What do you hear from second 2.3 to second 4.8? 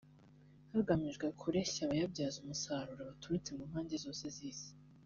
umusaruro baturutse mu mpande zose z’isi